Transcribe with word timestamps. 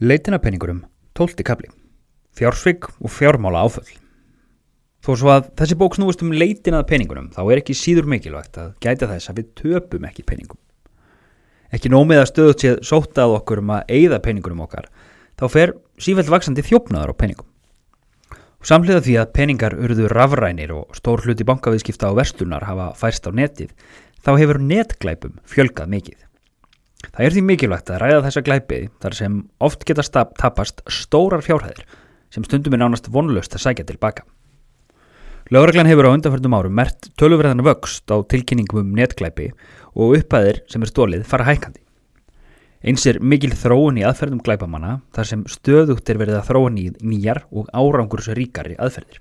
Leitina 0.00 0.40
peningurum, 0.42 0.80
tólti 1.14 1.44
kapli, 1.46 1.68
fjársvig 2.34 2.82
og 2.98 3.12
fjármála 3.14 3.60
áföll. 3.62 3.92
Þó 5.06 5.10
svo 5.20 5.30
að 5.30 5.52
þessi 5.54 5.76
bók 5.78 5.94
snúist 5.94 6.24
um 6.26 6.32
leitinað 6.34 6.88
peningunum 6.88 7.28
þá 7.30 7.38
er 7.44 7.60
ekki 7.60 7.76
síður 7.78 8.08
mikilvægt 8.10 8.58
að 8.58 8.72
gæta 8.82 9.06
þess 9.12 9.30
að 9.30 9.38
við 9.38 9.52
töpum 9.60 10.08
ekki 10.08 10.26
peningum. 10.26 10.58
Ekki 11.70 11.94
nómið 11.94 12.24
að 12.24 12.28
stöðut 12.32 12.64
séð 12.64 12.82
sótað 12.90 13.36
okkur 13.36 13.62
um 13.62 13.70
að 13.76 13.94
eigða 13.94 14.18
peningunum 14.26 14.66
okkar, 14.66 14.90
þá 15.38 15.46
fer 15.54 15.76
sífælt 16.02 16.34
vaksandi 16.34 16.66
þjófnaðar 16.66 17.14
á 17.14 17.20
peningum. 17.22 17.46
Og 18.34 18.66
samhliða 18.66 19.06
því 19.06 19.18
að 19.22 19.32
peningar 19.38 19.78
urðu 19.78 20.10
rafrænir 20.10 20.74
og 20.74 20.98
stór 20.98 21.22
hluti 21.22 21.46
bankaviðskipta 21.46 22.10
á 22.10 22.18
vestunar 22.18 22.66
hafa 22.66 22.90
færst 22.98 23.30
á 23.30 23.30
netið, 23.30 23.70
þá 24.26 24.34
hefur 24.42 24.58
netglæpum 24.58 25.38
fjölgað 25.46 25.94
mikið. 25.94 26.18
Það 27.12 27.26
er 27.26 27.34
því 27.34 27.42
mikilvægt 27.48 27.90
að 27.92 28.00
ræða 28.02 28.22
þessa 28.28 28.44
glæpið 28.46 28.88
þar 29.02 29.18
sem 29.18 29.36
oft 29.68 29.84
geta 29.88 30.24
tapast 30.38 30.80
stórar 30.88 31.44
fjárhæðir 31.44 31.84
sem 32.34 32.46
stundum 32.46 32.74
er 32.74 32.82
nánast 32.82 33.10
vonlust 33.12 33.54
að 33.54 33.64
sækja 33.66 33.86
tilbaka. 33.88 34.24
Lögreglan 35.52 35.90
hefur 35.90 36.08
á 36.08 36.14
undanfjöldum 36.16 36.56
árum 36.56 36.72
mert 36.72 37.10
tölurverðan 37.20 37.64
vöxt 37.66 38.08
á 38.08 38.16
tilkynningum 38.24 38.80
um 38.80 38.94
netglæpi 38.96 39.50
og 39.92 40.16
upphæðir 40.16 40.62
sem 40.72 40.82
er 40.82 40.90
stólið 40.90 41.26
fara 41.28 41.44
hækandi. 41.44 41.82
Eins 42.84 43.04
er 43.08 43.20
mikil 43.20 43.52
þróun 43.56 44.00
í 44.00 44.06
aðferðum 44.08 44.42
glæpamanna 44.44 44.98
þar 45.16 45.28
sem 45.28 45.44
stöðugt 45.48 46.08
er 46.08 46.20
verið 46.20 46.40
að 46.40 46.48
þróun 46.50 46.80
í 46.80 46.86
nýjar 47.00 47.44
og 47.52 47.68
árangurs 47.72 48.28
ríkari 48.36 48.76
aðferðir. 48.80 49.20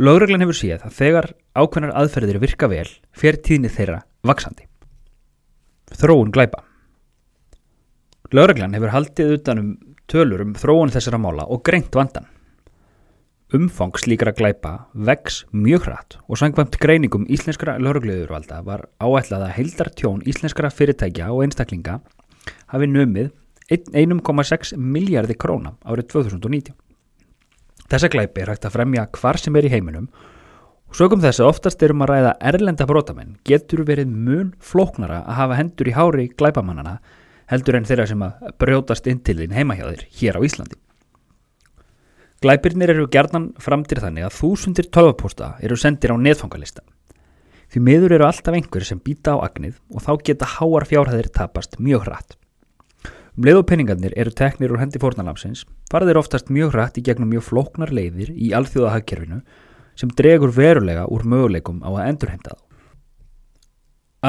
Lögreglan 0.00 0.42
hefur 0.46 0.56
séð 0.56 0.86
að 0.86 0.96
þegar 0.98 1.30
ákveðnar 1.54 1.96
aðferðir 2.02 2.42
virka 2.42 2.70
vel 2.70 2.88
fer 3.10 3.38
tíðni 3.42 3.70
þeirra 3.74 4.02
vaksandi. 4.26 4.69
Þróun 5.90 6.30
glæpa 6.30 6.62
Lögreglan 8.30 8.76
hefur 8.76 8.92
haldið 8.94 9.32
utanum 9.40 9.70
tölur 10.10 10.44
um 10.44 10.52
þróun 10.54 10.92
þessara 10.94 11.18
mála 11.18 11.48
og 11.50 11.64
greint 11.66 11.90
vandan. 11.94 12.28
Umfang 13.50 13.98
slíkra 13.98 14.30
glæpa 14.38 14.86
vex 14.94 15.40
mjög 15.50 15.88
hratt 15.88 16.18
og 16.28 16.38
sangvæmt 16.38 16.78
greiningum 16.78 17.26
íslenskra 17.26 17.74
laurugluðurvalda 17.82 18.60
var 18.66 18.86
áætlað 19.02 19.48
að 19.48 19.54
heildartjón 19.56 20.22
íslenskra 20.30 20.70
fyrirtækja 20.70 21.32
og 21.34 21.42
einstaklinga 21.48 21.98
hafi 22.70 22.90
numið 22.90 23.32
1,6 23.74 24.76
miljardi 24.78 25.34
króna 25.34 25.74
árið 25.82 26.12
2019. 26.14 26.74
Þessa 27.90 28.10
glæpi 28.14 28.44
er 28.44 28.54
hægt 28.54 28.70
að 28.70 28.78
fremja 28.78 29.08
hvar 29.18 29.42
sem 29.42 29.58
er 29.58 29.66
í 29.66 29.74
heiminum 29.74 30.06
og 30.06 30.29
sögum 30.96 31.22
þess 31.22 31.40
að 31.40 31.48
oftast 31.52 31.82
erum 31.86 32.02
að 32.04 32.10
ræða 32.10 32.30
erlenda 32.50 32.86
brótamenn 32.88 33.36
getur 33.46 33.84
verið 33.86 34.10
mun 34.10 34.52
flóknara 34.58 35.22
að 35.22 35.36
hafa 35.38 35.58
hendur 35.60 35.90
í 35.90 35.94
hári 35.94 36.28
glæpamannana 36.34 36.98
heldur 37.50 37.78
en 37.78 37.86
þeirra 37.86 38.06
sem 38.10 38.22
að 38.26 38.54
brjótast 38.62 39.06
inn 39.10 39.20
til 39.26 39.36
þín 39.38 39.54
heimahjáðir 39.54 40.06
hér 40.18 40.38
á 40.38 40.40
Íslandi. 40.46 40.78
Glæpirnir 42.40 42.94
eru 42.94 43.06
gerðnan 43.12 43.50
framtir 43.60 44.00
þannig 44.00 44.26
að 44.26 44.36
þúsundir 44.38 44.88
tölvaposta 44.88 45.54
eru 45.60 45.76
sendir 45.76 46.14
á 46.14 46.16
netfangalista. 46.16 46.82
Því 47.70 47.82
miður 47.86 48.16
eru 48.16 48.26
alltaf 48.26 48.56
einhver 48.56 48.86
sem 48.86 48.98
býta 48.98 49.36
á 49.36 49.44
agnið 49.46 49.76
og 49.94 50.02
þá 50.02 50.12
geta 50.26 50.48
háar 50.56 50.88
fjárhæðir 50.90 51.30
tapast 51.36 51.78
mjög 51.78 52.08
hratt. 52.08 52.38
Um 53.36 53.46
leið 53.46 53.60
og 53.60 53.66
peningarnir 53.70 54.14
eru 54.18 54.32
teknir 54.34 54.72
úr 54.74 54.80
hendi 54.82 54.98
fórnalamsins 54.98 55.62
faraðir 55.92 56.18
oftast 56.18 56.50
mjög 56.50 56.74
hratt 56.74 56.98
í 56.98 57.04
gegnum 57.06 57.30
mjög 57.30 57.46
flóknar 57.46 57.92
leiðir 57.94 58.32
í 58.34 58.50
alþjóðahagkerfinu 58.58 59.42
sem 60.00 60.10
dregur 60.16 60.52
verulega 60.56 61.04
úr 61.12 61.26
möguleikum 61.28 61.84
á 61.84 61.90
að 61.92 62.06
endurheimta 62.08 62.56
þá. 62.56 62.60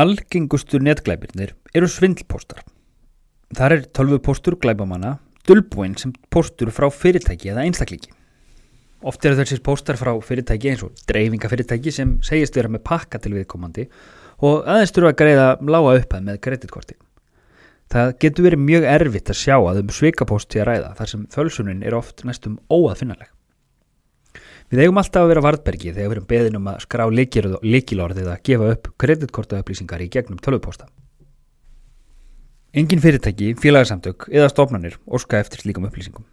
Algengustu 0.02 0.80
netglæpirnir 0.80 1.56
eru 1.76 1.88
svindlpostar. 1.92 2.62
Þar 3.56 3.76
er 3.76 3.86
tölvupostur 3.92 4.56
glæbamanna 4.60 5.18
dölbúinn 5.48 5.98
sem 6.00 6.14
póstur 6.32 6.72
frá 6.72 6.88
fyrirtæki 6.94 7.52
eða 7.52 7.66
einstaklingi. 7.66 8.12
Oft 9.02 9.26
eru 9.26 9.40
þessir 9.40 9.64
póstar 9.66 9.98
frá 9.98 10.14
fyrirtæki 10.22 10.72
eins 10.72 10.84
og 10.86 10.94
dreifingafyrirtæki 11.10 11.94
sem 11.96 12.18
segist 12.26 12.56
vera 12.56 12.70
með 12.70 12.86
pakka 12.86 13.20
til 13.22 13.34
viðkomandi 13.34 13.88
og 14.46 14.68
aðeins 14.70 14.94
þurfa 14.94 15.14
að 15.14 15.20
greiða 15.24 15.48
lága 15.66 15.96
uppað 15.98 16.28
með 16.28 16.42
kreditkorti. 16.46 16.98
Það 17.92 18.14
getur 18.24 18.48
verið 18.48 18.66
mjög 18.70 18.88
erfitt 18.88 19.34
að 19.34 19.40
sjá 19.42 19.56
að 19.58 19.82
um 19.82 19.92
svikapósti 19.92 20.62
að 20.62 20.70
ræða 20.70 20.92
þar 21.00 21.12
sem 21.12 21.28
fölsunin 21.34 21.82
er 21.84 21.98
oft 21.98 22.24
næstum 22.28 22.60
óaðfinnaleg. 22.72 23.28
Við 24.72 24.86
eigum 24.86 25.00
alltaf 25.02 25.26
að 25.26 25.32
vera 25.34 25.44
vartbergi 25.44 25.92
þegar 25.92 26.06
við 26.06 26.16
erum 26.16 26.28
beðin 26.30 26.58
um 26.62 26.68
að 26.72 26.84
skrá 26.86 27.02
líkilorðið 27.12 28.30
að 28.32 28.44
gefa 28.48 28.70
upp 28.72 28.86
kreditkortaupplýsingar 29.04 30.04
í 30.06 30.08
gegnum 30.14 30.40
tölvupósta. 30.40 30.88
Engin 32.72 33.02
fyrirtæki, 33.04 33.50
félagsamtök 33.60 34.30
eða 34.32 34.48
stofnanir 34.48 34.96
orska 35.04 35.42
eftir 35.44 35.60
slíkum 35.60 35.90
upplýsingum. 35.90 36.24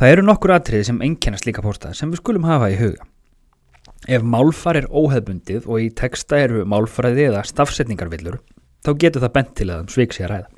Það 0.00 0.14
eru 0.14 0.24
nokkur 0.24 0.54
atriði 0.54 0.88
sem 0.88 1.04
enkenna 1.04 1.36
slíka 1.36 1.60
posta 1.60 1.92
sem 1.92 2.08
við 2.08 2.22
skulum 2.22 2.48
hafa 2.48 2.70
í 2.72 2.78
huga. 2.80 3.04
Ef 4.08 4.24
málfar 4.24 4.78
er 4.80 4.88
óheðbundið 4.88 5.66
og 5.68 5.84
í 5.84 5.90
texta 5.92 6.38
eru 6.40 6.62
málfræði 6.64 7.28
eða 7.28 7.42
stafsetningarvillur, 7.44 8.38
þá 8.86 8.90
getur 9.02 9.26
það 9.26 9.34
bent 9.36 9.52
til 9.58 9.68
að 9.68 9.82
um 9.82 9.92
sveik 9.92 10.16
sé 10.16 10.24
að 10.24 10.32
ræða. 10.32 10.48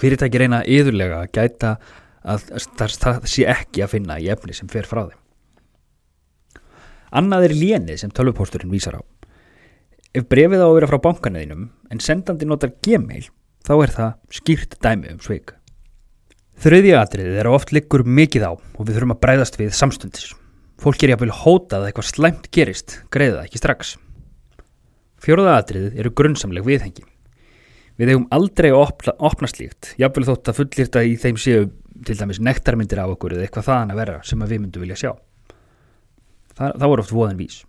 Fyrirtæki 0.00 0.40
reyna 0.40 0.62
yðurlega 0.64 1.18
að 1.20 1.32
gæta 1.36 1.74
að 2.22 2.46
það 2.78 3.26
sé 3.28 3.46
ekki 3.50 3.82
að 3.84 3.94
finna 3.96 4.18
í 4.22 4.28
efni 4.32 4.54
sem 4.56 4.70
fer 4.70 4.88
frá 4.88 5.04
þeim. 5.08 5.18
Annað 7.12 7.48
er 7.50 7.56
lénið 7.56 7.98
sem 8.00 8.12
tölvupósturinn 8.14 8.72
vísar 8.72 8.96
á. 8.96 9.02
Ef 10.16 10.28
brefið 10.28 10.62
á 10.64 10.66
að 10.68 10.76
vera 10.78 10.88
frá 10.90 11.00
bankaneðinum 11.06 11.66
en 11.92 12.00
sendandi 12.00 12.48
notar 12.48 12.72
gmail 12.84 13.26
þá 13.66 13.74
er 13.78 13.92
það 13.96 14.38
skýrt 14.38 14.78
dæmi 14.84 15.12
um 15.12 15.20
sveik. 15.24 15.52
Þrauði 16.62 16.94
atriðið 16.94 17.40
er 17.42 17.50
oft 17.50 17.72
liggur 17.74 18.04
mikið 18.06 18.46
á 18.48 18.52
og 18.54 18.82
við 18.86 18.96
þurfum 18.96 19.14
að 19.16 19.22
breyðast 19.24 19.58
við 19.60 19.74
samstundis. 19.76 20.32
Fólk 20.82 21.02
er 21.04 21.12
jáfnvel 21.12 21.34
hótað 21.34 21.84
að 21.84 21.88
eitthvað 21.90 22.08
slæmt 22.08 22.48
gerist, 22.54 22.96
greiða 23.12 23.44
ekki 23.46 23.60
strax. 23.60 23.96
Fjóruða 25.22 25.58
atriðið 25.60 25.98
eru 26.02 26.12
grunnsamleg 26.18 26.66
viðhengi. 26.66 27.04
Við 28.00 28.12
hefum 28.12 28.28
aldrei 28.34 28.70
að 28.72 28.80
opna, 28.80 29.14
opna 29.20 29.50
slíkt, 29.50 29.92
jáfnvel 30.00 30.26
þótt 30.30 30.50
að 30.50 30.58
fullirta 30.58 31.04
í 31.06 31.16
þeim 31.20 31.38
séu 31.38 31.68
til 32.06 32.16
dæmis 32.18 32.40
nektarmyndir 32.42 33.02
á 33.02 33.06
okkur 33.06 33.36
eða 33.36 33.46
eitthvað 33.46 33.68
þaðan 33.68 33.92
að 33.94 34.00
vera 34.02 34.16
sem 34.26 34.42
að 34.42 34.54
við 34.54 34.64
myndum 34.64 34.84
vilja 34.86 34.98
sjá. 35.02 35.12
Það, 36.52 36.74
það 36.78 36.90
voru 36.92 37.04
oft 37.04 37.14
voðan 37.16 37.38
vís. 37.40 37.60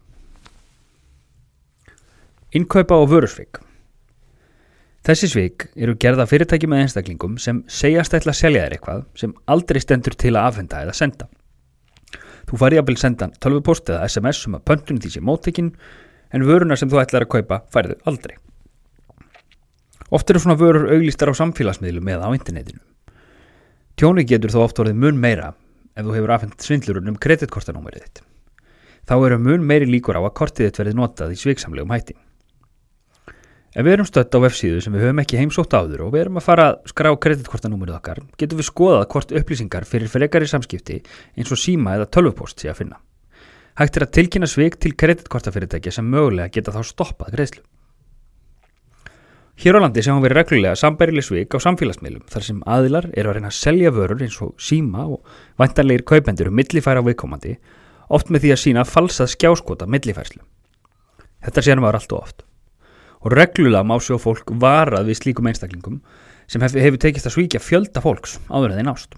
Innkaupa 2.53 2.99
og 3.01 3.09
vörusvik 3.09 3.63
Þessi 5.03 5.27
svik 5.27 5.65
eru 5.75 5.97
gerða 5.99 6.23
fyrirtæki 6.31 6.67
með 6.71 6.85
einstaklingum 6.85 7.33
sem 7.41 7.57
segjast 7.67 8.13
ætla 8.15 8.31
að 8.31 8.37
selja 8.39 8.61
þér 8.63 8.75
eitthvað 8.77 9.01
sem 9.19 9.33
aldrei 9.51 9.81
stendur 9.83 10.15
til 10.15 10.31
að 10.31 10.45
afhenda 10.47 10.79
eða 10.85 10.93
senda. 10.95 11.27
Þú 12.47 12.59
fari 12.61 12.79
að 12.79 12.87
byrja 12.87 13.01
senda 13.01 13.27
tölvupost 13.43 13.91
eða 13.91 14.07
SMS 14.07 14.47
um 14.47 14.55
að 14.55 14.63
pöntunum 14.69 15.01
því 15.03 15.11
sem 15.17 15.27
móttekinn 15.27 15.73
en 16.31 16.47
vöruna 16.47 16.77
sem 16.79 16.91
þú 16.91 17.01
ætlar 17.03 17.27
að 17.27 17.33
kaupa 17.35 17.59
færðu 17.75 17.99
aldrei. 18.07 18.37
Oft 20.13 20.31
eru 20.31 20.39
svona 20.39 20.55
vörur 20.61 20.87
auglýstar 20.95 21.33
á 21.35 21.39
samfélagsmiðlum 21.41 22.13
eða 22.15 22.31
á 22.31 22.35
internetinu. 22.37 22.79
Tjóni 23.93 24.23
getur 24.25 24.49
þó 24.49 24.63
oft 24.63 24.79
orðið 24.81 25.01
mun 25.03 25.19
meira 25.21 25.51
ef 25.93 26.05
þú 26.05 26.13
hefur 26.15 26.31
afhengt 26.33 26.65
svindlurinn 26.65 27.11
um 27.11 27.17
kreditkortanúmerið 27.21 28.05
þitt. 28.07 28.21
Þá 29.05 29.15
eru 29.27 29.37
mun 29.45 29.65
meiri 29.69 29.85
líkur 29.85 30.17
á 30.17 30.21
að 30.23 30.33
kortið 30.39 30.69
þitt 30.69 30.79
verið 30.81 30.97
notað 30.97 31.33
í 31.35 31.37
sviksamlegum 31.37 31.93
hætti. 31.93 32.15
Ef 33.73 33.85
við 33.85 33.95
erum 33.95 34.07
stött 34.09 34.33
á 34.33 34.37
websíðu 34.41 34.81
sem 34.85 34.93
við 34.93 35.07
höfum 35.07 35.21
ekki 35.23 35.37
heimsótt 35.41 35.73
áður 35.73 36.05
og 36.07 36.13
við 36.13 36.23
erum 36.23 36.39
að 36.41 36.45
fara 36.45 36.65
að 36.71 36.91
skrá 36.91 37.09
kreditkortanúmerið 37.25 37.97
okkar, 37.97 38.21
getum 38.37 38.61
við 38.61 38.67
skoðað 38.69 39.07
hvort 39.13 39.33
upplýsingar 39.39 39.87
fyrir 39.89 40.11
frekari 40.13 40.49
samskipti 40.49 40.99
eins 41.37 41.53
og 41.53 41.61
síma 41.61 41.95
eða 41.97 42.09
tölvupost 42.13 42.61
sé 42.61 42.69
að 42.69 42.83
finna. 42.83 42.99
Hægt 43.77 43.97
er 43.97 44.05
að 44.05 44.13
tilkynna 44.17 44.49
svik 44.49 44.77
til 44.77 44.93
kreditkortafyrirtækja 44.93 45.93
sem 45.93 46.05
mögulega 46.05 46.53
geta 46.53 46.73
þá 46.73 46.81
stoppað 46.85 47.33
greiðslu. 47.33 47.65
Hér 49.61 49.77
á 49.77 49.83
landi 49.83 50.01
sjáum 50.01 50.23
við 50.23 50.33
reglulega 50.33 50.77
sambærileg 50.79 51.25
svik 51.27 51.53
á 51.53 51.61
samfélagsmiðlum 51.61 52.23
þar 52.31 52.45
sem 52.47 52.63
aðilar 52.65 53.09
eru 53.13 53.29
að 53.29 53.37
reyna 53.37 53.51
að 53.51 53.59
selja 53.59 53.91
vörur 53.93 54.23
eins 54.25 54.39
og 54.41 54.55
síma 54.57 55.05
og 55.05 55.35
vantanlegir 55.61 56.05
kaupendur 56.09 56.49
um 56.49 56.57
millifæra 56.57 57.03
viðkomandi, 57.05 57.59
oft 58.09 58.33
með 58.33 58.47
því 58.47 58.55
að 58.55 58.63
sína 58.63 58.87
falsað 58.87 59.29
skjáskota 59.35 59.85
millifærslu. 59.85 60.41
Þetta 61.45 61.63
séum 61.67 61.85
við 61.85 61.99
allt 61.99 62.17
og 62.17 62.23
oft 62.23 62.43
og 63.23 63.31
reglulega 63.31 63.87
má 63.87 63.95
sjó 64.03 64.17
fólk 64.19 64.51
varað 64.59 65.07
við 65.07 65.19
slíkum 65.21 65.47
einstaklingum 65.47 65.99
sem 66.51 66.63
hef, 66.63 66.75
hefur 66.75 66.99
tekist 66.99 67.29
að 67.29 67.37
svíkja 67.37 67.61
fjölda 67.63 68.03
fólks 68.03 68.37
áður 68.49 68.73
en 68.73 68.79
þeir 68.79 68.87
nást. 68.89 69.15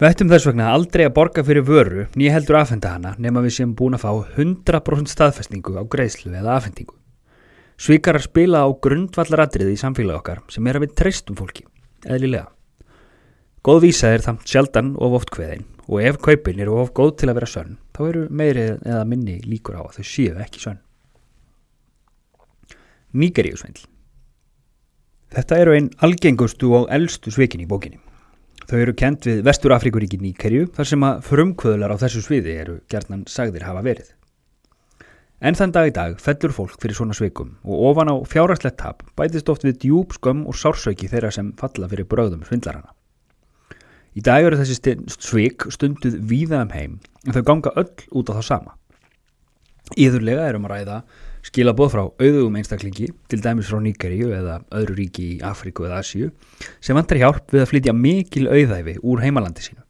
Við 0.00 0.08
ættum 0.08 0.32
þess 0.32 0.48
vegna 0.48 0.72
aldrei 0.74 1.06
að 1.06 1.14
borga 1.16 1.44
fyrir 1.46 1.64
vöru 1.68 2.06
nýja 2.18 2.34
heldur 2.36 2.58
aðfenda 2.60 2.96
hana 2.96 3.14
nema 3.22 3.44
við 3.44 3.56
séum 3.56 3.76
búin 3.78 3.96
að 3.96 4.04
fá 4.04 4.12
100% 4.36 5.12
staðfestningu 5.12 5.76
á 5.78 5.82
greiðslu 5.88 6.34
eða 6.34 6.58
aðfendingu. 6.58 6.96
Svíkarar 7.80 8.22
spila 8.24 8.64
á 8.64 8.68
grundvallaratriði 8.84 9.76
í 9.76 9.80
samfélag 9.80 10.20
okkar 10.20 10.42
sem 10.52 10.66
er 10.66 10.78
að 10.78 10.86
við 10.86 10.96
treystum 11.00 11.38
fólki, 11.38 11.64
eðlilega. 12.04 12.50
Góð 13.62 13.84
vísa 13.86 14.10
er 14.10 14.24
þamt 14.24 14.48
sjaldan 14.48 14.94
of 14.98 15.16
oft 15.20 15.30
hveðin 15.34 15.68
og 15.86 16.02
ef 16.02 16.18
kaupin 16.22 16.60
eru 16.62 16.80
of 16.82 16.92
góð 16.94 17.16
til 17.20 17.30
að 17.30 17.38
vera 17.40 17.50
sönn 17.50 17.76
þá 17.94 18.00
eru 18.08 18.22
meiri 18.30 18.66
eða 18.74 19.04
minni 19.08 19.38
líkur 19.46 19.78
á 19.78 19.82
að 19.86 19.98
þau 19.98 20.08
séu 20.12 20.36
ekki 20.42 20.62
sönn. 20.62 20.80
Nígeríusvindl 23.12 23.86
Þetta 25.32 25.58
eru 25.62 25.76
einn 25.76 25.92
algengustu 26.04 26.74
og 26.76 26.90
eldstu 26.92 27.32
svikin 27.32 27.62
í 27.64 27.68
bókinni. 27.68 27.96
Þau 28.68 28.78
eru 28.78 28.92
kent 28.96 29.24
við 29.24 29.40
Vestur 29.46 29.72
Afrikuríkin 29.72 30.26
í 30.28 30.34
Kerju 30.36 30.66
þar 30.76 30.88
sem 30.90 31.06
að 31.06 31.22
frumkvöðlar 31.28 31.94
á 31.96 32.02
þessu 32.02 32.20
sviði 32.26 32.56
eru 32.60 32.74
gerðnan 32.92 33.24
sagðir 33.30 33.64
hafa 33.64 33.84
verið. 33.86 34.10
En 35.42 35.56
þann 35.58 35.72
dag 35.74 35.88
í 35.90 35.94
dag 35.94 36.20
fellur 36.22 36.52
fólk 36.54 36.76
fyrir 36.78 36.94
svona 36.94 37.16
svikum 37.18 37.56
og 37.66 37.80
ofan 37.88 38.12
á 38.12 38.16
fjárhagslegt 38.30 38.76
tap 38.78 39.00
bætist 39.18 39.48
oft 39.50 39.64
við 39.66 39.80
djúb 39.82 40.14
skömm 40.14 40.44
og 40.46 40.54
sársauki 40.54 41.08
þeirra 41.10 41.32
sem 41.34 41.48
falla 41.58 41.88
fyrir 41.90 42.06
bröðum 42.06 42.44
svindlarana. 42.46 42.92
Í 44.14 44.22
dag 44.22 44.46
eru 44.46 44.60
þessi 44.60 44.94
svik 45.18 45.66
stunduð 45.74 46.20
víða 46.30 46.62
um 46.62 46.70
heim 46.76 46.94
en 47.26 47.34
þau 47.34 47.42
ganga 47.50 47.74
öll 47.74 47.90
út 48.14 48.30
á 48.30 48.38
það 48.38 48.46
sama. 48.52 48.76
Íðurlega 49.98 50.46
erum 50.46 50.68
að 50.68 50.76
ræða 50.76 51.02
skilabóð 51.42 51.90
frá 51.90 52.02
auðugum 52.06 52.58
einstaklingi, 52.60 53.08
til 53.26 53.42
dæmis 53.42 53.66
frá 53.66 53.82
Níkeríu 53.82 54.30
eða 54.36 54.60
öðru 54.78 54.94
ríki 55.00 55.24
í 55.26 55.40
Afríku 55.42 55.88
eða 55.88 56.04
Asíu, 56.04 56.30
sem 56.78 56.94
vantar 56.94 57.18
hjálp 57.18 57.50
við 57.50 57.64
að 57.64 57.72
flytja 57.72 57.96
mikil 57.98 58.46
auðæfi 58.46 59.00
úr 59.02 59.24
heimalandi 59.24 59.66
sínu. 59.66 59.82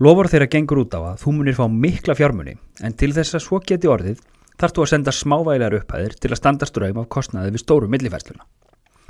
Lofur 0.00 0.30
þeirra 0.32 0.46
gengur 0.48 0.78
út 0.80 0.94
á 0.96 1.00
að 1.12 1.18
þú 1.20 1.32
munir 1.36 1.56
fá 1.58 1.66
mikla 1.68 2.14
fjármunni, 2.16 2.54
en 2.80 2.94
til 2.96 3.10
þess 3.12 3.36
að 3.36 3.42
svo 3.44 3.58
geti 3.60 3.88
orðið 3.92 4.22
þarf 4.56 4.72
þú 4.72 4.84
að 4.86 4.88
senda 4.94 5.12
smávægilegar 5.12 5.76
upphæðir 5.76 6.14
til 6.16 6.30
að 6.30 6.40
standa 6.40 6.68
ströym 6.68 7.00
af 7.02 7.10
kostnaði 7.12 7.52
við 7.52 7.62
stóru 7.66 7.90
millifærsluna. 7.92 8.46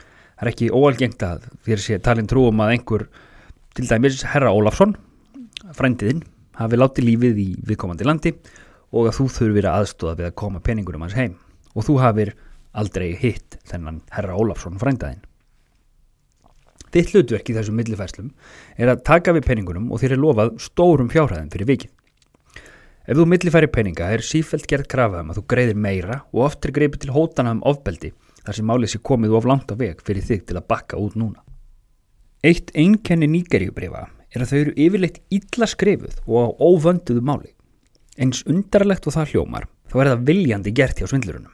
Það 0.01 0.43
er 0.43 0.51
ekki 0.51 0.73
óalgengt 0.75 1.23
að 1.23 1.47
þér 1.69 1.85
sé 1.85 2.01
talin 2.03 2.27
trúum 2.27 2.65
að 2.65 2.75
einhver, 2.75 3.07
til 3.79 3.87
dæmis 3.87 4.25
Herra 4.33 4.51
Ólafsson, 4.51 4.97
frændiðinn, 5.79 6.25
hafi 6.59 6.83
látið 6.83 7.07
lífið 7.13 7.39
í 7.39 7.49
viðkomandi 7.71 8.11
landi 8.11 8.35
og 8.91 9.13
að 9.13 9.19
þú 9.21 9.31
þurfir 9.37 9.71
að 9.71 9.85
aðstóða 9.85 10.19
við 10.19 10.33
að 10.33 10.39
koma 10.43 10.67
peningunum 10.67 11.07
hans 11.07 11.15
heim 11.15 11.39
og 11.71 11.87
þú 11.87 12.01
hafir 12.03 12.35
aldrei 12.75 13.13
hitt 13.15 13.61
þennan 13.71 14.03
herra 14.11 14.35
Ólafsson 14.35 14.83
frændaðinn. 14.83 15.23
Þitt 16.91 17.13
hlutverk 17.15 17.51
í 17.51 17.55
þessum 17.55 17.77
millifærslum 17.79 18.31
er 18.77 18.91
að 18.91 19.03
taka 19.07 19.35
við 19.37 19.47
peningunum 19.47 19.91
og 19.95 20.03
þér 20.03 20.17
er 20.17 20.23
lofað 20.25 20.57
stórum 20.65 21.11
fjárhæðin 21.13 21.53
fyrir 21.53 21.69
vikið. 21.69 21.93
Ef 23.11 23.19
þú 23.19 23.27
millifæri 23.31 23.69
peninga 23.71 24.09
er 24.15 24.25
sífælt 24.27 24.67
gerð 24.71 24.89
krafað 24.91 25.23
um 25.25 25.31
að 25.33 25.39
þú 25.41 25.45
greiðir 25.51 25.79
meira 25.87 26.19
og 26.35 26.43
oft 26.49 26.67
er 26.67 26.75
greipið 26.75 27.05
til 27.05 27.15
hótana 27.15 27.55
um 27.57 27.63
ofbeldi 27.67 28.13
þar 28.45 28.59
sem 28.59 28.67
málið 28.67 28.93
sé 28.93 29.01
komið 29.07 29.37
of 29.39 29.49
langt 29.49 29.73
á 29.73 29.75
veg 29.79 30.03
fyrir 30.07 30.27
þig 30.27 30.45
til 30.49 30.59
að 30.59 30.67
bakka 30.71 30.99
út 31.01 31.17
núna. 31.19 31.41
Eitt 32.43 32.71
einkenni 32.75 33.29
nýgerjubrifa 33.31 34.05
er 34.31 34.45
að 34.45 34.53
þau 34.53 34.59
eru 34.61 34.77
yfirleitt 34.85 35.19
illa 35.35 35.69
skrifuð 35.71 36.21
og 36.27 36.39
á 36.39 36.49
óvönduðu 36.59 37.25
máli. 37.25 37.51
Eins 38.21 38.45
undarlegt 38.47 39.07
og 39.07 39.17
það 39.17 39.35
hljómar 39.35 39.67
þá 39.91 39.97
er 40.03 40.13
það 40.13 40.25
viljandi 40.31 40.77
gert 40.77 41.01
hjá 41.01 41.11
svindlurunum. 41.11 41.53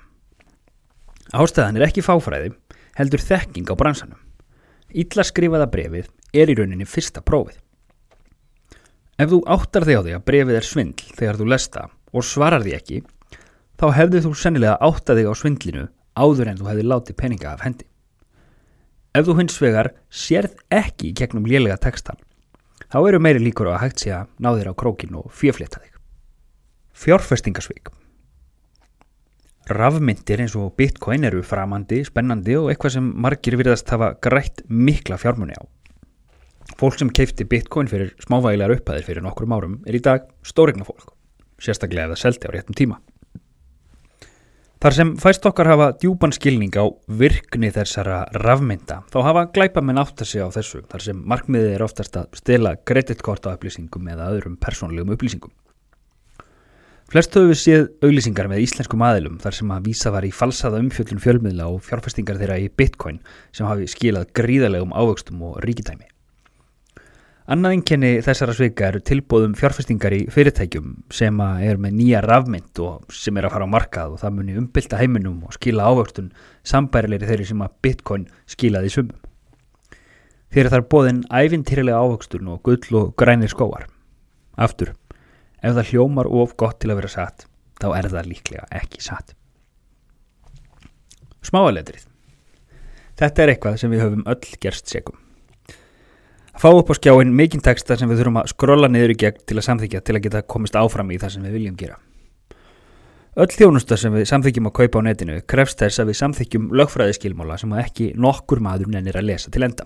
Ástæðan 1.35 1.81
er 1.81 1.89
ekki 1.89 2.05
fáfræði, 2.07 2.53
heldur 3.01 3.23
þekking 3.23 3.73
á 3.73 3.75
bransanum. 3.75 4.26
Ítla 4.95 5.25
skrifaða 5.27 5.67
brefið 5.67 6.07
er 6.37 6.51
í 6.51 6.55
rauninni 6.55 6.87
fyrsta 6.87 7.23
prófið. 7.27 7.59
Ef 9.19 9.31
þú 9.33 9.41
áttar 9.51 9.87
þig 9.89 9.99
á 9.99 10.03
því 10.05 10.15
að 10.15 10.25
brefið 10.29 10.59
er 10.59 10.67
svindl 10.69 11.11
þegar 11.17 11.39
þú 11.41 11.49
lesta 11.51 11.83
og 12.13 12.27
svarar 12.27 12.63
því 12.63 12.75
ekki, 12.77 13.01
þá 13.81 13.87
hefðu 13.97 14.23
þú 14.27 14.33
sennilega 14.39 14.77
áttað 14.79 15.21
þig 15.21 15.31
á 15.33 15.35
svindlinu 15.41 15.85
áður 16.15 16.53
en 16.53 16.61
þú 16.61 16.71
hefði 16.71 16.87
látið 16.87 17.19
peninga 17.19 17.53
af 17.53 17.67
hendi. 17.67 17.89
Ef 19.17 19.27
þú 19.27 19.39
hins 19.41 19.59
vegar 19.61 19.93
sérð 20.13 20.55
ekki 20.71 21.13
gegnum 21.17 21.49
lélega 21.49 21.81
textan, 21.81 22.21
þá 22.93 22.99
eru 23.09 23.21
meiri 23.25 23.43
líkur 23.43 23.73
á 23.73 23.81
að 23.81 23.83
hægt 23.87 24.05
sé 24.05 24.13
að 24.13 24.31
ná 24.39 24.53
þér 24.53 24.71
á 24.71 24.79
krókin 24.79 25.19
og 25.19 25.33
fjöflita 25.33 25.81
þig. 25.81 25.95
Fjárfestingasvík 26.97 27.91
Rafmyndir 29.67 30.45
eins 30.45 30.55
og 30.55 30.77
bitcoin 30.79 31.27
eru 31.27 31.41
framandi, 31.43 32.05
spennandi 32.07 32.55
og 32.55 32.69
eitthvað 32.71 32.93
sem 32.95 33.07
margir 33.25 33.57
virðast 33.59 33.89
hafa 33.91 34.13
grætt 34.23 34.63
mikla 34.71 35.19
fjármunni 35.19 35.59
á. 35.59 35.63
Fólk 36.79 37.01
sem 37.01 37.11
keipti 37.11 37.47
bitcoin 37.51 37.91
fyrir 37.91 38.13
smávægilegar 38.23 38.77
upphæðir 38.77 39.09
fyrir 39.09 39.27
nokkrum 39.27 39.57
árum 39.57 39.77
er 39.87 39.99
í 39.99 40.03
dag 40.03 40.31
stóregna 40.47 40.87
fólk, 40.87 41.11
sérstaklega 41.59 42.07
eða 42.07 42.21
selti 42.21 42.47
á 42.47 42.55
réttum 42.55 42.79
tíma. 42.79 43.01
Þar 44.79 44.95
sem 44.95 45.13
fæst 45.19 45.47
okkar 45.49 45.73
hafa 45.73 45.93
djúpan 45.99 46.35
skilning 46.37 46.75
á 46.79 46.87
virkni 47.09 47.73
þessara 47.75 48.23
rafmynda, 48.39 49.03
þá 49.11 49.19
hafa 49.27 49.47
glæpamenn 49.51 49.99
átt 49.99 50.23
að 50.23 50.31
segja 50.31 50.47
á 50.47 50.55
þessu, 50.55 50.87
þar 50.87 51.09
sem 51.09 51.27
markmiðið 51.27 51.75
er 51.75 51.87
oftast 51.89 52.19
að 52.21 52.29
stela 52.39 52.77
kreditkort 52.87 53.49
á 53.51 53.57
upplýsingum 53.57 54.13
eða 54.15 54.31
öðrum 54.37 54.61
persónlegum 54.63 55.17
upplýsingum. 55.17 55.51
Flest 57.07 57.37
höfum 57.39 57.53
við 57.53 57.59
séð 57.61 57.85
auglýsingar 58.03 58.49
með 58.51 58.65
íslenskum 58.65 59.03
aðilum 59.07 59.37
þar 59.39 59.55
sem 59.55 59.69
að 59.71 59.85
vísa 59.87 60.11
var 60.11 60.25
í 60.27 60.33
falsaða 60.35 60.81
umfjöldun 60.83 61.21
fjölmiðla 61.23 61.69
og 61.71 61.85
fjárfestingar 61.87 62.41
þeirra 62.41 62.57
í 62.59 62.67
bitcoin 62.75 63.21
sem 63.55 63.69
hafi 63.69 63.87
skilað 63.93 64.33
gríðalegum 64.35 64.91
ávöxtum 64.91 65.45
og 65.47 65.61
ríkidæmi. 65.63 66.09
Annað 67.47 67.77
einkenni 67.77 68.11
þessara 68.27 68.57
sveika 68.59 68.89
eru 68.89 69.05
tilbóðum 69.07 69.55
fjárfestingar 69.55 70.19
í 70.19 70.21
fyrirtækjum 70.35 70.91
sem 71.15 71.39
er 71.47 71.79
með 71.79 71.95
nýja 72.01 72.25
rafmynd 72.27 72.83
og 72.83 73.15
sem 73.15 73.39
er 73.39 73.47
að 73.47 73.55
fara 73.55 73.71
á 73.71 73.75
markað 73.77 74.17
og 74.17 74.23
það 74.25 74.37
muni 74.41 74.59
umbylta 74.65 74.99
heiminum 74.99 75.39
og 75.47 75.55
skila 75.55 75.87
ávöxtun 75.87 76.35
sambærilegri 76.67 77.31
þeirri 77.31 77.51
sem 77.53 77.63
að 77.63 77.81
bitcoin 77.87 78.27
skilaði 78.51 78.95
sumum. 78.97 79.25
Þeir 80.51 80.75
þar 80.75 80.89
bóðin 80.91 81.25
æfintýrilega 81.31 82.03
ávöxtun 82.03 82.51
og 82.51 82.65
gull 82.67 82.99
og 82.99 83.15
grænir 83.15 83.55
skóar. 83.55 83.87
Aftur. 84.59 84.97
Ef 85.63 85.77
það 85.77 85.93
hljómar 85.93 86.29
of 86.29 86.57
gott 86.61 86.81
til 86.83 86.93
að 86.93 87.01
vera 87.01 87.13
satt, 87.13 87.47
þá 87.81 87.89
er 87.97 88.11
það 88.13 88.33
líklega 88.33 88.67
ekki 88.81 89.05
satt. 89.05 89.37
Smáaletrið. 91.47 92.05
Þetta 93.17 93.43
er 93.43 93.53
eitthvað 93.55 93.79
sem 93.81 93.93
við 93.93 94.03
höfum 94.05 94.27
öll 94.29 94.59
gerst 94.61 94.91
segum. 94.93 95.17
Að 96.57 96.65
fá 96.65 96.69
upp 96.73 96.91
á 96.93 96.95
skjáin 96.97 97.33
mikinn 97.37 97.65
texta 97.65 97.97
sem 97.97 98.09
við 98.09 98.23
þurfum 98.23 98.41
að 98.41 98.51
skrolla 98.53 98.89
niður 98.89 99.13
í 99.13 99.17
gegn 99.21 99.41
til 99.45 99.57
að 99.59 99.67
samþykja 99.69 100.01
til 100.05 100.17
að 100.17 100.23
geta 100.27 100.45
komist 100.49 100.77
áfram 100.77 101.13
í 101.13 101.19
það 101.21 101.35
sem 101.35 101.47
við 101.47 101.57
viljum 101.59 101.79
gera. 101.81 101.99
Öll 103.37 103.53
þjónusta 103.53 103.99
sem 104.01 104.15
við 104.17 104.25
samþykjum 104.31 104.71
að 104.71 104.77
kaupa 104.79 105.01
á 105.05 105.07
netinu 105.07 105.35
krefst 105.45 105.83
þess 105.83 106.01
að 106.01 106.09
við 106.09 106.19
samþykjum 106.23 106.71
lögfræðiskilmála 106.81 107.59
sem 107.61 107.75
að 107.77 107.83
ekki 107.83 108.07
nokkur 108.17 108.63
maður 108.65 108.89
nennir 108.95 109.19
að 109.21 109.29
lesa 109.29 109.53
til 109.53 109.67
enda. 109.69 109.85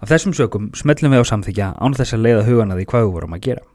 Af 0.00 0.08
þessum 0.08 0.32
sökum 0.36 0.70
smellum 0.76 1.12
við 1.12 1.20
á 1.20 1.24
samþykja 1.28 1.68
án 1.76 1.96
þess 1.96 2.16
að 2.16 2.24
leiða 2.24 2.46
hugana 2.48 2.78
því 2.80 2.86
hvað 2.88 3.04
við 3.04 3.12
vorum 3.18 3.36
að 3.36 3.44
gera. 3.44 3.66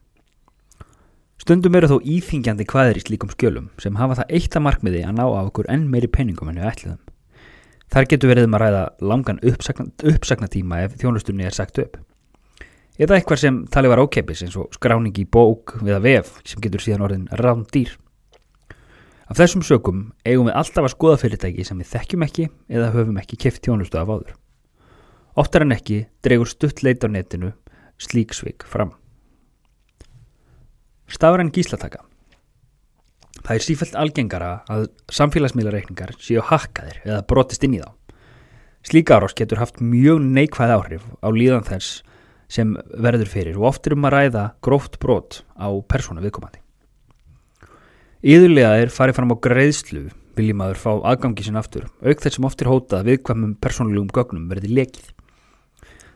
Stundum 1.41 1.73
eru 1.73 1.87
þó 1.89 1.95
íþingjandi 2.05 2.67
hvaðir 2.69 2.99
í 2.99 3.01
slíkum 3.01 3.31
skjölum 3.33 3.71
sem 3.81 3.95
hafa 3.97 4.19
það 4.19 4.33
eitt 4.37 4.55
að 4.59 4.61
markmiði 4.67 4.99
að 5.07 5.15
ná 5.17 5.23
af 5.23 5.47
okkur 5.47 5.69
enn 5.73 5.87
meiri 5.89 6.09
penningum 6.13 6.51
enn 6.51 6.59
við 6.61 6.67
ætliðum. 6.69 6.99
Þar 7.91 8.07
getur 8.11 8.29
verið 8.29 8.45
um 8.45 8.57
að 8.57 8.61
ræða 8.61 8.83
langan 9.09 9.39
uppsagna, 9.49 9.87
uppsagnatíma 10.11 10.83
ef 10.85 10.93
þjónustunni 11.01 11.47
er 11.49 11.57
sagt 11.57 11.81
upp. 11.81 11.97
Eða 13.01 13.17
eitthvað 13.17 13.41
sem 13.41 13.57
tali 13.73 13.89
var 13.89 14.03
ókeppis 14.03 14.45
eins 14.45 14.59
og 14.61 14.69
skráning 14.77 15.17
í 15.17 15.25
bók 15.25 15.79
við 15.81 15.97
að 15.97 16.05
vef 16.05 16.31
sem 16.45 16.61
getur 16.61 16.85
síðan 16.85 17.07
orðin 17.07 17.25
rán 17.41 17.65
dýr. 17.73 17.97
Af 19.25 19.41
þessum 19.41 19.65
sökum 19.65 20.05
eigum 20.21 20.51
við 20.51 20.61
alltaf 20.61 20.85
að 20.85 20.93
skoða 20.93 21.19
fyrirtæki 21.25 21.65
sem 21.65 21.81
við 21.81 21.93
þekkjum 21.95 22.29
ekki 22.29 22.49
eða 22.69 22.93
höfum 22.93 23.17
ekki 23.17 23.41
keft 23.47 23.65
þjónustu 23.65 23.97
af 23.97 24.13
áður. 24.13 24.37
Óttar 25.33 25.65
en 25.65 25.73
ekki 25.73 26.03
dregur 26.21 26.53
stutt 26.53 26.85
leit 26.85 27.01
á 27.01 27.09
netinu 27.09 27.55
slíksvig 27.97 28.61
fram. 28.69 28.93
Stafræn 31.11 31.51
gíslataka 31.51 32.05
Það 33.41 33.55
er 33.55 33.63
sífælt 33.65 33.97
algengara 33.97 34.51
að 34.69 34.85
samfélagsmiðlareikningar 35.17 36.13
séu 36.21 36.43
hakkaðir 36.45 37.01
eða 37.07 37.23
brotist 37.29 37.63
inn 37.65 37.77
í 37.77 37.81
þá. 37.81 37.89
Slíka 38.85 39.17
árás 39.17 39.35
getur 39.37 39.61
haft 39.61 39.81
mjög 39.81 40.21
neikvæð 40.23 40.73
áhrif 40.75 41.05
á 41.21 41.27
líðan 41.33 41.65
þess 41.65 42.01
sem 42.51 42.73
verður 42.91 43.31
fyrir 43.31 43.59
og 43.59 43.69
oft 43.71 43.87
er 43.87 43.95
um 43.95 44.07
að 44.09 44.15
ræða 44.15 44.45
gróft 44.65 44.99
brot 45.01 45.41
á 45.57 45.69
persónu 45.89 46.23
viðkomandi. 46.23 46.61
Íðurlega 48.21 48.75
er 48.83 48.93
farið 48.93 49.17
fram 49.17 49.33
á 49.33 49.41
greiðslu 49.41 50.03
viljum 50.37 50.61
aður 50.63 50.81
fá 50.81 50.91
aðgangi 51.11 51.45
sinna 51.45 51.61
aftur, 51.63 51.87
auk 52.05 52.21
þess 52.21 52.37
sem 52.37 52.47
oft 52.47 52.61
er 52.61 52.69
hótað 52.69 53.07
viðkvæmum 53.09 53.55
persónulegum 53.63 54.11
gögnum 54.13 54.47
verði 54.51 54.73
lekið. 54.77 55.09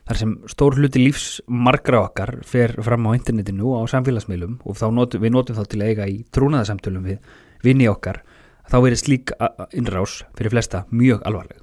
Þar 0.06 0.20
sem 0.20 0.34
stór 0.52 0.76
hluti 0.78 1.02
lífs 1.02 1.28
margra 1.50 2.04
okkar 2.06 2.36
fer 2.46 2.76
fram 2.86 3.08
á 3.10 3.18
internetinu 3.18 3.72
og 3.74 3.90
á 3.90 3.94
samfélagsmiðlum 3.96 4.60
og 4.62 4.82
notum, 4.94 5.24
við 5.24 5.34
notum 5.34 5.58
þá 5.58 5.64
til 5.66 5.82
að 5.82 5.90
eiga 5.90 6.06
í 6.06 6.20
trúnaðasamtölum 6.30 7.08
við 7.10 7.32
vinni 7.66 7.88
okkar, 7.90 8.22
þá 8.70 8.78
er 8.86 8.98
slík 9.02 9.34
innrás 9.74 10.20
fyrir 10.38 10.54
flesta 10.54 10.84
mjög 10.94 11.26
alvarleg. 11.26 11.58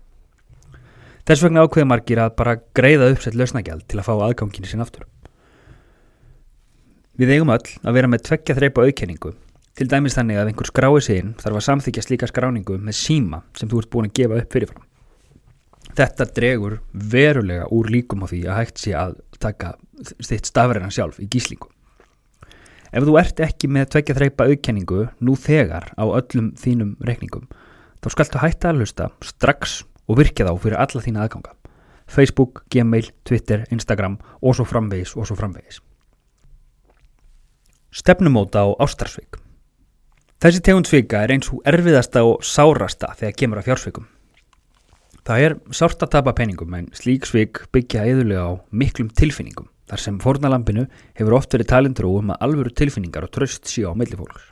Þess 1.23 1.45
vegna 1.47 1.63
ákveði 1.63 1.87
margir 1.87 2.19
að 2.19 2.35
bara 2.41 2.59
greiða 2.75 3.13
uppsett 3.15 3.39
lausnagjald 3.39 3.87
til 3.87 4.03
að 4.03 4.09
fá 4.09 4.15
aðganginu 4.17 4.67
sín 4.67 4.83
aftur. 4.83 5.07
Við 7.15 7.37
eigum 7.37 7.53
öll 7.55 7.77
að 7.87 7.95
vera 7.95 8.11
með 8.11 8.25
tveggja 8.27 8.57
þreipa 8.59 8.89
auðkenningu, 8.89 9.37
til 9.79 9.87
dæmis 9.87 10.19
þannig 10.19 10.41
að 10.41 10.51
einhver 10.51 10.73
skrái 10.73 11.05
sín 11.07 11.37
þarf 11.39 11.61
að 11.61 11.69
samþykja 11.69 12.05
slíka 12.09 12.27
skráningu 12.27 12.81
með 12.83 12.99
síma 12.99 13.45
sem 13.55 13.71
þú 13.71 13.85
ert 13.85 13.93
búin 13.93 14.11
að 14.11 14.19
gefa 14.19 14.43
upp 14.43 14.57
fyrirfram. 14.57 14.89
Þetta 15.93 16.27
dregur 16.33 16.79
verulega 16.93 17.67
úr 17.75 17.91
líkum 17.93 18.25
á 18.25 18.27
því 18.31 18.41
að 18.49 18.59
hægt 18.63 18.81
sé 18.81 18.95
að 18.97 19.19
taka 19.43 19.75
þitt 20.25 20.49
stafræna 20.49 20.89
sjálf 20.93 21.21
í 21.21 21.29
gíslingu. 21.29 21.69
Ef 22.93 23.07
þú 23.09 23.17
ert 23.21 23.41
ekki 23.41 23.69
með 23.73 23.91
tvekja 23.95 24.17
þreipa 24.19 24.47
auðkenningu 24.49 25.07
nú 25.25 25.37
þegar 25.37 25.91
á 25.97 26.05
öllum 26.05 26.53
þínum 26.61 26.97
reikningum, 27.01 27.47
þá 28.05 28.09
skaltu 28.13 28.41
hætta 28.43 28.73
að 28.73 28.83
hlusta 28.83 29.09
strax 29.25 29.83
og 30.09 30.21
virkja 30.21 30.49
þá 30.49 30.53
fyrir 30.61 30.81
alla 30.81 31.05
þína 31.05 31.25
aðganga. 31.25 31.55
Facebook, 32.13 32.65
Gmail, 32.73 33.09
Twitter, 33.25 33.65
Instagram 33.73 34.19
og 34.43 34.57
svo 34.59 34.67
framvegis 34.69 35.15
og 35.17 35.29
svo 35.29 35.37
framvegis. 35.39 35.81
Stefnumóta 37.93 38.65
á 38.65 38.69
ástarsvík. 38.81 39.39
Þessi 40.43 40.61
tegund 40.65 40.89
svika 40.89 41.23
er 41.23 41.33
eins 41.33 41.49
og 41.53 41.63
erfiðasta 41.69 42.25
og 42.27 42.45
sárasta 42.45 43.13
þegar 43.17 43.39
kemur 43.39 43.61
að 43.61 43.69
fjársvikum. 43.71 44.09
Það 45.23 45.45
er 45.47 45.53
sárt 45.71 46.01
að 46.03 46.11
tapa 46.17 46.33
peningum 46.35 46.73
en 46.75 46.89
slík 46.99 47.29
svik 47.31 47.61
byggja 47.71 48.09
eðulega 48.11 48.43
á 48.43 48.53
miklum 48.75 49.07
tilfinningum 49.15 49.69
þar 49.87 50.01
sem 50.03 50.17
fornalampinu 50.19 50.89
hefur 51.15 51.37
oft 51.37 51.55
verið 51.55 51.69
talindur 51.71 52.09
um 52.09 52.33
að 52.35 52.43
alvöru 52.49 52.73
tilfinningar 52.75 53.29
og 53.29 53.31
tröst 53.37 53.71
síu 53.71 53.87
á 53.87 53.95
millifólks. 53.95 54.49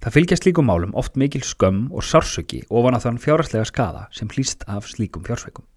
Það 0.00 0.14
fylgja 0.16 0.38
slíkum 0.40 0.64
málum 0.64 0.96
oft 0.96 1.18
mikil 1.20 1.42
skömm 1.44 1.90
og 1.92 2.06
sársöki 2.08 2.62
ofan 2.72 2.96
að 2.96 3.04
þann 3.04 3.20
fjáraslega 3.20 3.68
skada 3.68 4.06
sem 4.16 4.32
hlýst 4.32 4.64
af 4.64 4.88
slíkum 4.88 5.28
fjársvikum. 5.28 5.68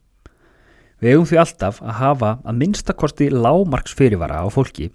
Við 1.03 1.17
eigum 1.17 1.27
því 1.27 1.43
alltaf 1.43 1.83
að 1.83 1.99
hafa 1.99 2.31
að 2.39 2.59
minnstakosti 2.63 3.27
lámarks 3.35 3.99
fyrirvara 3.99 4.39
á 4.39 4.47
fólki 4.47 4.93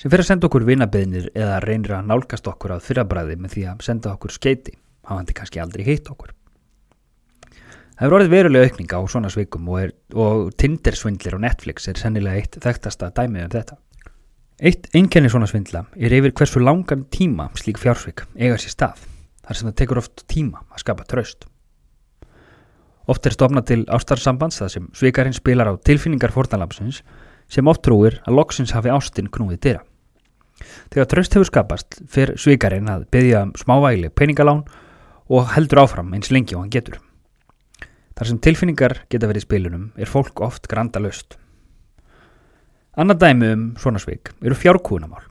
sem 0.00 0.08
fyrir 0.08 0.24
að 0.24 0.30
senda 0.32 0.48
okkur 0.48 0.64
vinabeðnir 0.64 1.28
eða 1.36 1.60
reynir 1.66 1.98
að 1.98 2.08
nálgast 2.08 2.48
okkur 2.48 2.72
á 2.72 2.84
þyrrabræði 2.88 3.36
með 3.36 3.58
því 3.58 3.70
að 3.74 3.88
senda 3.90 4.16
okkur 4.16 4.32
skeiti, 4.32 4.78
hafandi 5.04 5.36
kannski 5.36 5.60
aldrei 5.60 5.84
hitt 5.84 6.08
okkur. 6.08 6.32
Það 8.00 8.06
er 8.06 8.14
orðið 8.16 8.30
verulega 8.32 8.68
aukninga 8.70 8.96
á 8.96 9.02
svona 9.12 9.28
svikum 9.28 9.66
og, 9.68 9.90
og 10.16 10.46
Tinder-svindlir 10.56 11.34
á 11.36 11.44
Netflix 11.44 11.84
er 11.90 11.98
sennilega 12.00 12.38
eitt 12.40 12.54
þekktasta 12.64 13.10
dæmið 13.12 13.42
um 13.44 13.50
þetta. 13.52 13.74
Eitt 14.56 14.86
einkenni 14.96 15.28
svona 15.28 15.48
svindla 15.50 15.82
er 16.00 16.14
yfir 16.16 16.32
hversu 16.32 16.62
langan 16.64 17.02
tíma 17.12 17.50
slík 17.60 17.76
fjársvik 17.82 18.22
eiga 18.40 18.56
sér 18.56 18.72
stað, 18.72 19.02
þar 19.44 19.58
sem 19.58 19.68
það 19.68 19.76
tekur 19.82 20.00
oft 20.00 20.24
tíma 20.32 20.62
að 20.72 20.80
skapa 20.80 21.04
tröst. 21.12 21.44
Oft 23.04 23.28
er 23.28 23.36
stofna 23.36 23.64
til 23.68 23.84
ástarsambands 23.84 24.62
það 24.62 24.72
sem 24.78 24.88
svikarinn 24.96 25.36
spilar 25.36 25.68
á 25.68 25.76
tilfinningar 25.84 26.32
fornalapsins 26.32 27.02
sem 27.52 27.68
oft 27.68 27.84
trúir 27.84 28.16
að 28.24 28.40
loksins 28.40 28.72
hafi 28.72 28.94
ástinn 28.96 29.28
knúið 29.28 29.60
dyra. 29.60 29.84
Þegar 30.88 31.12
tröst 31.12 31.36
hefur 31.36 31.52
skapast 31.52 32.00
fyrir 32.08 32.40
svikarinn 32.40 32.88
að 32.88 33.04
byggja 33.12 33.44
um 33.44 33.54
smávægli 33.60 34.08
peningalán 34.08 34.64
og 35.28 35.52
heldur 35.52 35.84
áfram 35.84 36.16
eins 36.16 36.32
lengi 36.32 36.56
og 36.56 36.64
hann 36.64 36.72
getur. 36.72 36.96
Þar 38.20 38.28
sem 38.28 38.38
tilfinningar 38.44 38.92
geta 39.08 39.28
verið 39.30 39.40
í 39.40 39.46
spilunum 39.46 39.84
er 39.96 40.08
fólk 40.12 40.42
oft 40.44 40.66
granda 40.68 41.00
löst. 41.00 41.38
Annað 43.00 43.22
dæmi 43.22 43.46
um 43.54 43.62
svona 43.80 44.02
svik 44.02 44.28
eru 44.44 44.58
fjárkúnamál. 44.60 45.22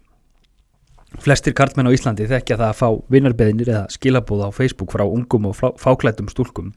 Flestir 1.22 1.53
kartmenn 1.53 1.86
á 1.86 1.93
Íslandi 1.93 2.25
þekkja 2.25 2.58
það 2.58 2.72
að 2.72 2.79
fá 2.79 3.13
vinnarbeðinir 3.13 3.69
eða 3.69 3.84
skilabóð 3.93 4.41
á 4.41 4.50
Facebook 4.58 4.96
frá 4.96 5.03
ungum 5.05 5.46
og 5.51 5.60
fáklættum 5.77 6.31
stúlkum 6.34 6.72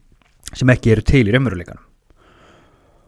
sem 0.53 0.69
ekki 0.75 0.93
eru 0.93 1.07
til 1.09 1.23
í 1.25 1.33
raunveruleikanum. 1.33 1.81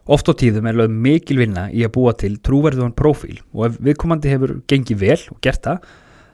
Oft 0.09 0.25
á 0.25 0.33
tíðum 0.41 0.71
er 0.71 0.81
lögð 0.81 0.97
mikil 1.05 1.37
vinna 1.43 1.67
í 1.69 1.85
að 1.85 1.93
búa 1.99 2.15
til 2.17 2.39
trúverðuðan 2.41 2.97
profíl 2.97 3.37
og 3.53 3.67
ef 3.69 3.77
viðkomandi 3.85 4.33
hefur 4.33 4.55
gengið 4.65 5.01
vel 5.05 5.19
og 5.29 5.37
gert 5.45 5.61
það, 5.61 5.85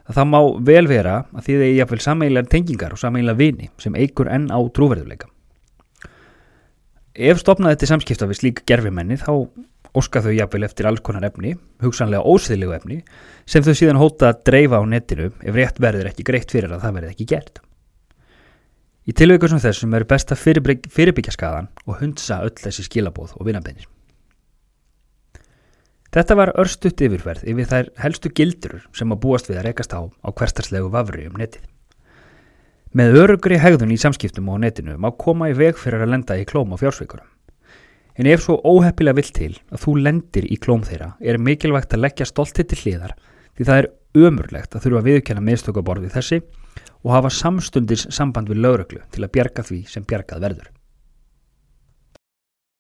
það 0.08 0.32
má 0.32 0.40
vel 0.72 0.88
vera 0.88 1.20
að 1.36 1.50
því 1.50 1.60
þeir 1.66 1.78
jáfnveil 1.82 2.02
sameigilegar 2.08 2.52
tengingar 2.56 2.96
og 2.96 3.04
sameigilega 3.04 3.44
vini 3.44 3.72
sem 3.76 4.00
eigur 4.00 4.32
enn 4.32 4.48
á 4.56 4.60
trúverðuleika. 4.72 5.28
Ef 7.12 7.42
stopnaði 7.42 7.76
þetta 7.76 7.90
samskipta 7.90 8.28
við 8.30 8.40
slík 8.40 8.64
gerfimenni 8.70 9.18
þá 9.20 9.34
óska 9.98 10.22
þau 10.24 10.32
jáfnveil 10.32 10.64
eftir 10.64 10.88
alls 10.88 11.02
konar 11.04 11.26
efni, 11.28 11.58
hugsanlega 11.84 12.24
ósýðlegu 12.24 12.76
efni, 12.78 13.02
sem 13.46 13.64
þau 13.66 13.74
síðan 13.76 14.00
hóta 14.00 14.30
að 14.32 14.46
dreifa 14.48 14.80
á 14.80 14.84
netinu 14.88 15.32
ef 15.44 15.58
rétt 15.58 15.82
verður 15.84 16.08
ekki 16.12 16.24
greitt 16.28 16.54
fyrir 16.54 16.72
að 16.72 16.86
það 16.86 16.96
verður 16.98 17.16
ekki 17.16 17.28
gert. 17.34 17.60
Í 19.02 19.16
tilveikur 19.18 19.52
sem 19.52 19.60
þessum 19.60 19.98
eru 19.98 20.08
best 20.08 20.32
að 20.32 20.44
fyrirbyggja 20.94 21.34
skadan 21.36 21.72
og 21.84 21.98
hundsa 22.00 22.40
öll 22.46 22.56
þessi 22.56 22.86
skilabóð 22.86 23.34
og 23.36 23.50
vinabennir. 23.50 23.90
Þetta 26.12 26.36
var 26.36 26.54
örstutt 26.60 27.02
yfirverð 27.02 27.46
yfir 27.48 27.68
þær 27.72 27.92
helstu 28.04 28.32
gildur 28.36 28.82
sem 28.96 29.12
að 29.12 29.22
búast 29.24 29.48
við 29.48 29.62
að 29.62 29.68
rekast 29.70 29.96
á 29.96 30.02
á 30.04 30.30
hverstarslegu 30.32 30.92
vafri 30.92 31.28
um 31.28 31.38
netið. 31.40 31.64
Með 32.92 33.14
örugri 33.22 33.56
hegðun 33.56 33.94
í 33.96 33.98
samskiptum 34.02 34.50
á 34.52 34.60
netinu 34.60 34.98
má 35.00 35.14
koma 35.16 35.48
í 35.48 35.54
veg 35.56 35.78
fyrir 35.80 36.02
að 36.04 36.10
lenda 36.12 36.36
í 36.36 36.44
klóm 36.44 36.74
á 36.76 36.82
fjársveikurum. 36.82 37.24
En 38.20 38.28
ef 38.28 38.44
svo 38.44 38.58
óheppilega 38.68 39.16
vill 39.16 39.32
til 39.32 39.54
að 39.72 39.86
þú 39.86 39.94
lendir 40.04 40.48
í 40.52 40.58
klóm 40.60 40.84
þeirra 40.84 41.14
er 41.24 41.40
mikilvægt 41.40 41.96
að 41.96 42.04
leggja 42.04 42.28
stoltið 42.28 42.68
til 42.74 42.80
hliðar 42.82 43.14
því 43.56 43.70
það 43.70 43.80
er 43.80 43.90
ömurlegt 44.28 44.76
að 44.76 44.84
þurfa 44.84 45.00
að 45.00 45.08
viðkjanna 45.08 45.46
miðstökuborði 45.48 46.12
þessi 46.18 46.42
og 47.06 47.16
hafa 47.16 47.32
samstundis 47.32 48.10
samband 48.12 48.52
við 48.52 48.60
lauruglu 48.68 49.00
til 49.08 49.24
að 49.24 49.34
bjarga 49.40 49.64
því 49.72 49.82
sem 49.88 50.04
bjargað 50.04 50.44
verður. 50.50 50.68